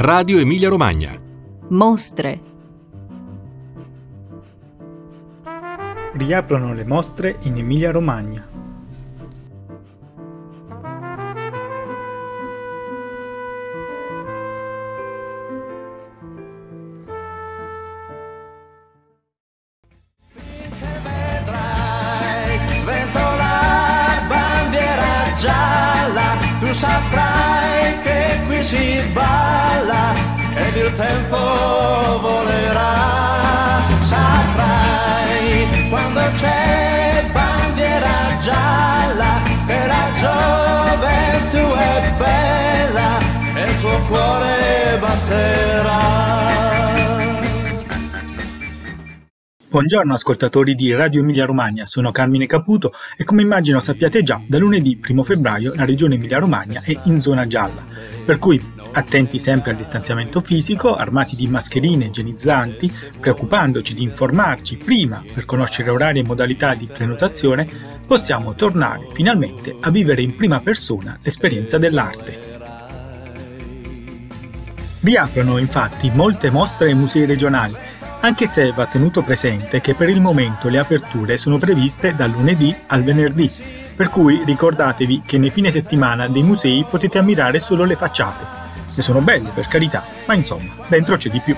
Radio 0.00 0.38
Emilia 0.38 0.68
Romagna. 0.68 1.20
Mostre. 1.70 2.40
Riaprono 6.12 6.72
le 6.72 6.84
mostre 6.84 7.38
in 7.42 7.56
Emilia 7.56 7.90
Romagna. 7.90 8.57
Si 28.68 29.00
balla 29.14 30.12
ed 30.54 30.76
il 30.76 30.92
tempo 30.92 31.38
volerà. 32.20 33.80
Saprai 34.02 35.88
quando 35.88 36.20
c'è 36.36 37.24
bandiera 37.32 38.36
gialla 38.44 39.40
che 39.66 39.86
la 39.86 40.04
gioventù 40.20 41.64
è 41.78 42.12
bella 42.18 43.18
e 43.54 43.64
il 43.70 43.80
tuo 43.80 43.98
cuore 44.06 44.98
batterà. 45.00 46.26
Buongiorno 49.70 50.12
ascoltatori 50.12 50.74
di 50.74 50.92
Radio 50.94 51.20
Emilia 51.20 51.46
Romagna, 51.46 51.84
sono 51.86 52.10
Carmine 52.10 52.46
Caputo 52.46 52.92
e 53.16 53.24
come 53.24 53.42
immagino 53.42 53.80
sappiate 53.80 54.22
già, 54.22 54.40
da 54.46 54.58
lunedì 54.58 55.00
1 55.06 55.22
febbraio 55.22 55.74
la 55.74 55.84
regione 55.84 56.14
Emilia 56.16 56.38
Romagna 56.38 56.82
è 56.82 56.94
in 57.04 57.20
zona 57.20 57.46
gialla, 57.46 57.84
per 58.28 58.38
cui 58.38 58.62
attenti 58.92 59.38
sempre 59.38 59.70
al 59.70 59.78
distanziamento 59.78 60.42
fisico, 60.42 60.94
armati 60.94 61.34
di 61.34 61.48
mascherine 61.48 62.04
igienizzanti, 62.04 62.92
preoccupandoci 63.18 63.94
di 63.94 64.02
informarci 64.02 64.76
prima 64.76 65.24
per 65.32 65.46
conoscere 65.46 65.88
orari 65.88 66.18
e 66.18 66.24
modalità 66.24 66.74
di 66.74 66.86
prenotazione, 66.92 67.66
possiamo 68.06 68.54
tornare 68.54 69.06
finalmente 69.14 69.74
a 69.80 69.88
vivere 69.88 70.20
in 70.20 70.36
prima 70.36 70.60
persona 70.60 71.18
l'esperienza 71.22 71.78
dell'arte. 71.78 72.38
Riaprono 75.00 75.56
infatti 75.56 76.10
molte 76.10 76.50
mostre 76.50 76.90
e 76.90 76.94
musei 76.94 77.24
regionali 77.24 77.74
anche 78.20 78.46
se 78.46 78.72
va 78.72 78.84
tenuto 78.84 79.22
presente 79.22 79.80
che 79.80 79.94
per 79.94 80.10
il 80.10 80.20
momento 80.20 80.68
le 80.68 80.78
aperture 80.78 81.38
sono 81.38 81.56
previste 81.56 82.14
dal 82.14 82.32
lunedì 82.32 82.74
al 82.88 83.04
venerdì, 83.04 83.50
per 83.98 84.10
cui 84.10 84.44
ricordatevi 84.44 85.22
che 85.26 85.38
nei 85.38 85.50
fine 85.50 85.72
settimana 85.72 86.28
dei 86.28 86.44
musei 86.44 86.86
potete 86.88 87.18
ammirare 87.18 87.58
solo 87.58 87.82
le 87.82 87.96
facciate. 87.96 88.44
Ne 88.94 89.02
sono 89.02 89.20
belle 89.20 89.48
per 89.52 89.66
carità, 89.66 90.04
ma 90.24 90.34
insomma, 90.34 90.72
dentro 90.86 91.16
c'è 91.16 91.28
di 91.28 91.40
più. 91.40 91.56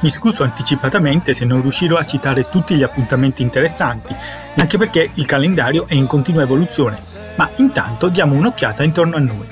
Mi 0.00 0.08
scuso 0.08 0.42
anticipatamente 0.42 1.34
se 1.34 1.44
non 1.44 1.60
riuscirò 1.60 1.98
a 1.98 2.06
citare 2.06 2.48
tutti 2.48 2.76
gli 2.76 2.82
appuntamenti 2.82 3.42
interessanti, 3.42 4.16
anche 4.54 4.78
perché 4.78 5.10
il 5.12 5.26
calendario 5.26 5.86
è 5.86 5.92
in 5.92 6.06
continua 6.06 6.44
evoluzione, 6.44 6.98
ma 7.34 7.46
intanto 7.56 8.08
diamo 8.08 8.34
un'occhiata 8.34 8.82
intorno 8.82 9.16
a 9.16 9.20
noi. 9.20 9.46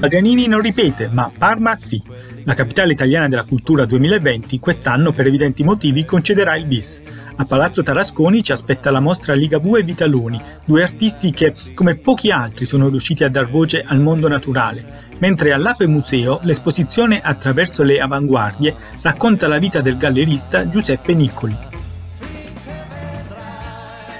Paganini 0.00 0.46
non 0.46 0.62
ripete, 0.62 1.10
ma 1.12 1.30
Parma 1.36 1.74
sì. 1.74 2.02
La 2.48 2.54
capitale 2.54 2.92
italiana 2.92 3.26
della 3.26 3.42
cultura 3.42 3.86
2020 3.86 4.60
quest'anno 4.60 5.10
per 5.10 5.26
evidenti 5.26 5.64
motivi 5.64 6.04
concederà 6.04 6.54
il 6.54 6.66
bis. 6.66 7.02
A 7.34 7.44
Palazzo 7.44 7.82
Tarasconi 7.82 8.40
ci 8.40 8.52
aspetta 8.52 8.92
la 8.92 9.00
mostra 9.00 9.34
Ligabue 9.34 9.80
e 9.80 9.82
Vitaloni, 9.82 10.40
due 10.64 10.84
artisti 10.84 11.32
che, 11.32 11.52
come 11.74 11.96
pochi 11.96 12.30
altri, 12.30 12.64
sono 12.64 12.88
riusciti 12.88 13.24
a 13.24 13.28
dar 13.28 13.50
voce 13.50 13.82
al 13.84 13.98
mondo 13.98 14.28
naturale, 14.28 15.08
mentre 15.18 15.50
all'Ape 15.50 15.88
Museo 15.88 16.38
l'esposizione 16.44 17.20
Attraverso 17.20 17.82
le 17.82 18.00
avanguardie 18.00 18.76
racconta 19.02 19.48
la 19.48 19.58
vita 19.58 19.80
del 19.80 19.96
gallerista 19.96 20.68
Giuseppe 20.68 21.14
Niccoli. 21.14 21.56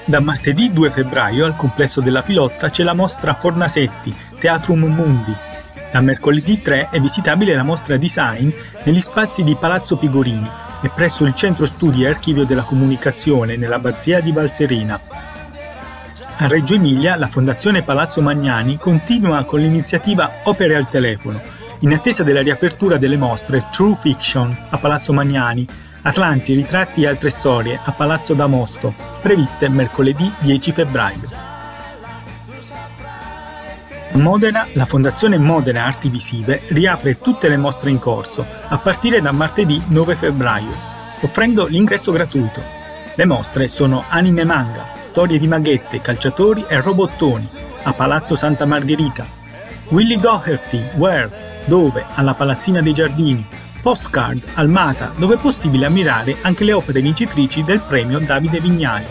Da 0.03 0.19
martedì 0.19 0.73
2 0.73 0.89
febbraio 0.89 1.45
al 1.45 1.55
complesso 1.55 2.01
della 2.01 2.23
Pilotta 2.23 2.69
c'è 2.69 2.83
la 2.83 2.93
mostra 2.93 3.35
Fornasetti, 3.35 4.13
Teatrum 4.37 4.83
Mundi, 4.83 5.33
da 5.91 6.01
mercoledì 6.01 6.61
3 6.61 6.89
è 6.91 6.99
visitabile 6.99 7.55
la 7.55 7.63
mostra 7.63 7.97
Design 7.97 8.49
negli 8.83 8.99
spazi 8.99 9.43
di 9.43 9.55
Palazzo 9.55 9.97
Pigorini 9.97 10.49
e 10.81 10.89
presso 10.93 11.25
il 11.25 11.33
Centro 11.33 11.65
Studi 11.65 12.03
e 12.03 12.07
Archivio 12.07 12.45
della 12.45 12.61
Comunicazione 12.61 13.55
nell'Abbazia 13.55 14.19
di 14.19 14.31
Valserina. 14.31 14.99
A 16.39 16.47
Reggio 16.47 16.75
Emilia 16.75 17.15
la 17.15 17.27
Fondazione 17.27 17.81
Palazzo 17.81 18.21
Magnani 18.21 18.77
continua 18.77 19.43
con 19.43 19.59
l'iniziativa 19.59 20.41
Opere 20.43 20.75
al 20.75 20.87
telefono, 20.87 21.41
in 21.79 21.93
attesa 21.93 22.23
della 22.23 22.41
riapertura 22.41 22.97
delle 22.97 23.17
mostre 23.17 23.65
True 23.71 23.95
Fiction 23.99 24.55
a 24.69 24.77
Palazzo 24.77 25.13
Magnani, 25.13 25.67
Atlanti, 26.03 26.53
ritratti 26.53 27.03
e 27.03 27.07
altre 27.07 27.29
storie 27.29 27.79
a 27.83 27.91
Palazzo 27.91 28.33
D'Amosto, 28.33 28.93
previste 29.21 29.67
mercoledì 29.67 30.31
10 30.39 30.71
febbraio. 30.71 31.36
A 34.09 34.17
Modena, 34.17 34.65
la 34.73 34.85
Fondazione 34.85 35.37
Modena 35.37 35.83
Arti 35.83 36.07
Visive 36.07 36.61
riapre 36.69 37.19
tutte 37.19 37.49
le 37.49 37.57
mostre 37.57 37.89
in 37.89 37.99
corso 37.99 38.45
a 38.67 38.77
partire 38.77 39.21
da 39.21 39.31
martedì 39.31 39.81
9 39.87 40.15
febbraio, 40.15 40.73
offrendo 41.21 41.65
l'ingresso 41.65 42.11
gratuito. 42.11 42.61
Le 43.15 43.25
mostre 43.25 43.67
sono 43.67 44.05
Anime 44.07 44.45
Manga, 44.45 44.93
Storie 44.99 45.37
di 45.37 45.47
maghette, 45.47 46.01
calciatori 46.01 46.63
e 46.67 46.79
robottoni 46.81 47.47
a 47.83 47.93
Palazzo 47.93 48.35
Santa 48.35 48.65
Margherita, 48.65 49.25
Willy 49.89 50.17
Doherty, 50.17 50.83
Where, 50.95 51.29
dove? 51.65 52.05
Alla 52.15 52.33
Palazzina 52.33 52.81
dei 52.81 52.93
Giardini, 52.93 53.45
Postcard 53.81 54.41
al 54.53 54.69
Mata, 54.69 55.11
dove 55.17 55.35
è 55.35 55.37
possibile 55.37 55.85
ammirare 55.85 56.37
anche 56.41 56.63
le 56.63 56.73
opere 56.73 57.01
vincitrici 57.01 57.63
del 57.63 57.81
premio 57.81 58.19
Davide 58.19 58.59
Vignali. 58.59 59.05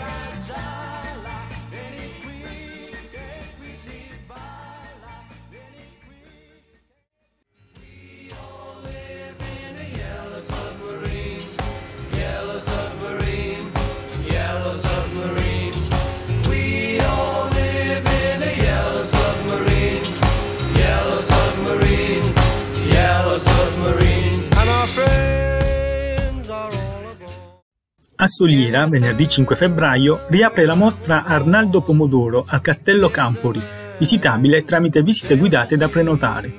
A 28.37 28.39
Soliera, 28.39 28.85
venerdì 28.85 29.27
5 29.27 29.55
febbraio, 29.55 30.25
riapre 30.27 30.65
la 30.65 30.75
mostra 30.75 31.23
Arnaldo 31.23 31.81
Pomodoro 31.81 32.45
al 32.47 32.61
Castello 32.61 33.09
Campori, 33.09 33.59
visitabile 33.97 34.63
tramite 34.63 35.01
visite 35.01 35.37
guidate 35.37 35.75
da 35.75 35.89
prenotare. 35.89 36.53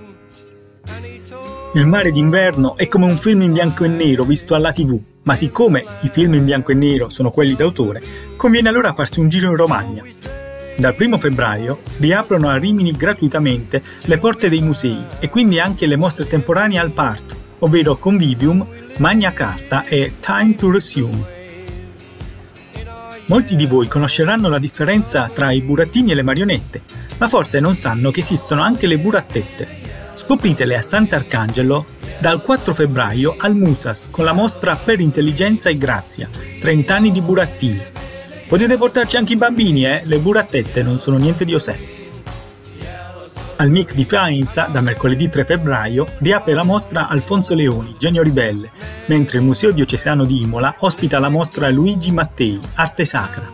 Il 1.75 1.87
mare 1.87 2.11
d'inverno 2.11 2.77
è 2.77 2.89
come 2.89 3.05
un 3.05 3.17
film 3.17 3.43
in 3.43 3.53
bianco 3.53 3.85
e 3.85 3.87
nero 3.87 4.25
visto 4.25 4.57
alla 4.57 4.73
tv, 4.73 4.99
ma 5.23 5.37
siccome 5.37 5.85
i 6.01 6.09
film 6.09 6.35
in 6.35 6.45
bianco 6.45 6.73
e 6.73 6.75
nero 6.75 7.11
sono 7.11 7.31
quelli 7.31 7.55
d'autore, 7.55 8.03
conviene 8.35 8.71
allora 8.71 8.93
farsi 8.93 9.21
un 9.21 9.29
giro 9.29 9.47
in 9.47 9.55
Romagna. 9.55 10.03
Dal 10.77 10.97
1 10.99 11.17
febbraio 11.17 11.79
riaprono 11.99 12.49
a 12.49 12.57
Rimini 12.57 12.91
gratuitamente 12.91 13.81
le 14.07 14.19
porte 14.19 14.49
dei 14.49 14.63
musei 14.63 14.99
e 15.21 15.29
quindi 15.29 15.61
anche 15.61 15.87
le 15.87 15.95
mostre 15.95 16.27
temporanee 16.27 16.81
al 16.81 16.91
PART, 16.91 17.37
ovvero 17.61 17.97
Convivium, 17.99 18.67
Magna 18.97 19.33
Carta 19.33 19.85
e 19.85 20.15
Time 20.19 20.57
to 20.57 20.73
Resume. 20.73 21.37
Molti 23.29 23.57
di 23.57 23.67
voi 23.67 23.89
conosceranno 23.89 24.49
la 24.49 24.59
differenza 24.59 25.31
tra 25.33 25.51
i 25.51 25.61
burattini 25.61 26.13
e 26.13 26.15
le 26.15 26.23
marionette, 26.23 26.81
ma 27.19 27.29
forse 27.29 27.61
non 27.61 27.75
sanno 27.75 28.11
che 28.11 28.21
esistono 28.21 28.63
anche 28.63 28.87
le 28.87 28.99
burattette. 28.99 29.69
Scopritele 30.15 30.75
a 30.75 30.81
Sant'Arcangelo 30.81 31.85
dal 32.21 32.41
4 32.41 32.73
febbraio 32.73 33.35
al 33.39 33.55
Musas 33.55 34.09
con 34.11 34.25
la 34.25 34.33
mostra 34.33 34.77
Per 34.77 35.01
intelligenza 35.01 35.69
e 35.69 35.77
grazia, 35.77 36.31
30 36.59 36.95
anni 36.95 37.13
di 37.13 37.21
burattini. 37.21 37.83
Potete 38.49 38.79
portarci 38.79 39.19
anche 39.19 39.35
i 39.35 39.37
bambini, 39.37 39.85
eh? 39.85 40.01
Le 40.05 40.19
burattette 40.19 40.83
non 40.83 40.99
sono 40.99 41.19
niente 41.19 41.45
di 41.45 41.55
osè. 41.55 41.98
Al 43.61 43.71
MIC 43.71 43.95
di 43.95 44.05
Faenza, 44.05 44.69
da 44.71 44.81
mercoledì 44.81 45.29
3 45.29 45.45
febbraio, 45.45 46.07
riapre 46.19 46.55
la 46.55 46.63
mostra 46.63 47.09
Alfonso 47.09 47.57
Leoni, 47.57 47.93
Genio 47.99 48.23
Ribelle, 48.23 48.71
mentre 49.07 49.39
il 49.39 49.45
Museo 49.45 49.73
Diocesano 49.73 50.25
di 50.25 50.43
Imola 50.43 50.77
ospita 50.79 51.19
la 51.19 51.29
mostra 51.29 51.69
Luigi 51.69 52.13
Mattei, 52.13 52.61
Arte 52.75 53.05
Sacra. 53.05 53.51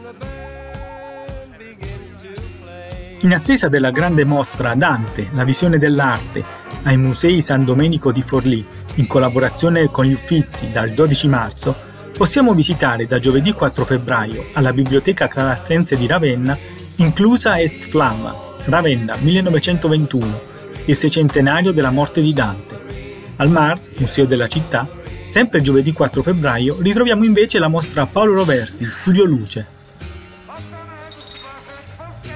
In 3.20 3.32
attesa 3.32 3.70
della 3.70 3.90
grande 3.90 4.26
mostra 4.26 4.74
Dante, 4.74 5.30
la 5.32 5.44
visione 5.44 5.78
dell'arte, 5.78 6.44
ai 6.82 6.98
Musei 6.98 7.40
San 7.40 7.64
Domenico 7.64 8.12
di 8.12 8.20
Forlì, 8.20 8.62
in 8.96 9.06
collaborazione 9.06 9.90
con 9.90 10.04
gli 10.04 10.12
Uffizi 10.12 10.70
dal 10.70 10.90
12 10.90 11.28
marzo, 11.28 11.74
possiamo 12.14 12.52
visitare 12.52 13.06
da 13.06 13.18
giovedì 13.18 13.54
4 13.54 13.86
febbraio 13.86 14.48
alla 14.52 14.74
Biblioteca 14.74 15.28
Calassense 15.28 15.96
di 15.96 16.06
Ravenna 16.06 16.58
Inclusa 16.96 17.58
Est 17.58 17.88
Flamma, 17.88 18.52
Ravenna 18.66 19.14
1921, 19.20 20.40
il 20.86 20.96
seicentenario 20.96 21.70
della 21.72 21.90
morte 21.90 22.22
di 22.22 22.32
Dante. 22.32 22.80
Al 23.36 23.50
Mar, 23.50 23.78
museo 23.98 24.24
della 24.24 24.48
città, 24.48 24.88
sempre 25.28 25.60
giovedì 25.60 25.92
4 25.92 26.22
febbraio, 26.22 26.78
ritroviamo 26.80 27.24
invece 27.24 27.58
la 27.58 27.68
mostra 27.68 28.06
Paolo 28.06 28.34
Roversi, 28.34 28.88
Studio 28.88 29.24
Luce. 29.24 29.66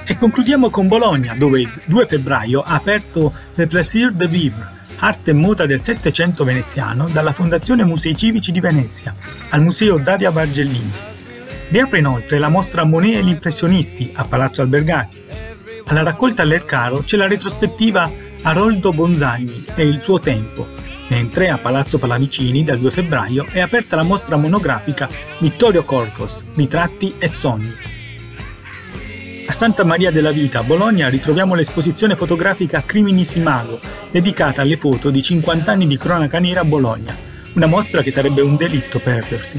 E 0.04 0.18
concludiamo 0.18 0.68
con 0.68 0.86
Bologna, 0.86 1.34
dove 1.34 1.62
il 1.62 1.80
2 1.86 2.06
febbraio 2.06 2.60
ha 2.60 2.74
aperto 2.74 3.32
Le 3.54 3.66
Plaisir 3.66 4.12
de 4.12 4.28
Vivre, 4.28 4.66
arte 4.98 5.30
e 5.30 5.34
moda 5.34 5.64
del 5.64 5.82
Settecento 5.82 6.44
veneziano 6.44 7.08
dalla 7.08 7.32
Fondazione 7.32 7.84
Musei 7.84 8.14
Civici 8.14 8.52
di 8.52 8.60
Venezia 8.60 9.14
al 9.48 9.62
Museo 9.62 9.96
Davia 9.96 10.30
Bargellini. 10.30 10.92
Riapre 11.70 11.98
inoltre 11.98 12.38
la 12.38 12.48
mostra 12.48 12.84
Monet 12.84 13.16
e 13.16 13.22
gli 13.22 13.28
impressionisti 13.28 14.12
a 14.14 14.24
Palazzo 14.24 14.60
Albergati. 14.60 15.24
Alla 15.88 16.02
raccolta 16.02 16.42
all'Ercaro 16.42 16.98
c'è 16.98 17.16
la 17.16 17.26
retrospettiva 17.26 18.10
Aroldo 18.42 18.92
Bonzagni 18.92 19.64
e 19.74 19.84
il 19.84 20.02
suo 20.02 20.20
tempo, 20.20 20.66
mentre 21.08 21.48
a 21.48 21.56
Palazzo 21.56 21.98
Pallavicini 21.98 22.62
dal 22.62 22.78
2 22.78 22.90
febbraio 22.90 23.46
è 23.50 23.60
aperta 23.60 23.96
la 23.96 24.02
mostra 24.02 24.36
monografica 24.36 25.08
Vittorio 25.40 25.84
Corcos, 25.84 26.44
Ritratti 26.54 27.14
e 27.18 27.26
Sogni, 27.26 27.74
a 29.46 29.52
Santa 29.52 29.82
Maria 29.82 30.10
della 30.10 30.30
Vita, 30.30 30.58
a 30.58 30.62
Bologna, 30.62 31.08
ritroviamo 31.08 31.54
l'esposizione 31.54 32.16
fotografica 32.16 32.82
Criminis 32.84 33.36
Imago, 33.36 33.80
dedicata 34.10 34.60
alle 34.60 34.76
foto 34.76 35.08
di 35.08 35.22
50 35.22 35.72
anni 35.72 35.86
di 35.86 35.96
cronaca 35.96 36.38
nera 36.38 36.60
a 36.60 36.64
Bologna, 36.64 37.16
una 37.54 37.66
mostra 37.66 38.02
che 38.02 38.10
sarebbe 38.10 38.42
un 38.42 38.56
delitto 38.56 38.98
perdersi. 38.98 39.58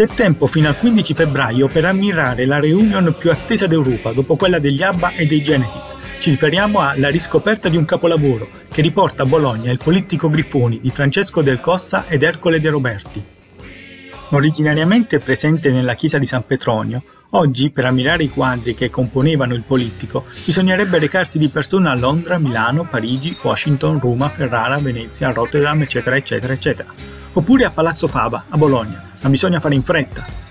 C'è 0.00 0.06
tempo 0.06 0.46
fino 0.46 0.66
al 0.66 0.78
15 0.78 1.12
febbraio 1.12 1.68
per 1.68 1.84
ammirare 1.84 2.46
la 2.46 2.58
reunion 2.58 3.14
più 3.18 3.30
attesa 3.30 3.66
d'Europa 3.66 4.12
dopo 4.12 4.34
quella 4.34 4.58
degli 4.58 4.82
ABBA 4.82 5.12
e 5.12 5.26
dei 5.26 5.42
Genesis. 5.42 5.94
Ci 6.16 6.30
riferiamo 6.30 6.80
alla 6.80 7.10
riscoperta 7.10 7.68
di 7.68 7.76
un 7.76 7.84
capolavoro 7.84 8.48
che 8.70 8.80
riporta 8.80 9.24
a 9.24 9.26
Bologna 9.26 9.70
il 9.70 9.76
politico 9.76 10.30
Griffoni 10.30 10.80
di 10.80 10.88
Francesco 10.88 11.42
del 11.42 11.60
Cossa 11.60 12.06
ed 12.08 12.22
Ercole 12.22 12.60
De 12.60 12.70
Roberti. 12.70 13.22
Originariamente 14.30 15.20
presente 15.20 15.70
nella 15.70 15.92
chiesa 15.92 16.16
di 16.16 16.24
San 16.24 16.46
Petronio, 16.46 17.02
oggi 17.32 17.68
per 17.68 17.84
ammirare 17.84 18.22
i 18.22 18.30
quadri 18.30 18.74
che 18.74 18.88
componevano 18.88 19.52
il 19.52 19.64
polittico 19.66 20.24
bisognerebbe 20.46 20.98
recarsi 20.98 21.38
di 21.38 21.48
persona 21.48 21.90
a 21.90 21.94
Londra, 21.94 22.38
Milano, 22.38 22.88
Parigi, 22.88 23.36
Washington, 23.42 24.00
Roma, 24.00 24.30
Ferrara, 24.30 24.78
Venezia, 24.78 25.30
Rotterdam, 25.30 25.82
eccetera, 25.82 26.16
eccetera, 26.16 26.54
eccetera. 26.54 26.94
Oppure 27.34 27.66
a 27.66 27.70
Palazzo 27.70 28.08
Fava, 28.08 28.46
a 28.48 28.56
Bologna, 28.56 29.09
ma 29.20 29.28
bisogna 29.28 29.60
fare 29.60 29.74
in 29.74 29.82
fretta. 29.82 30.49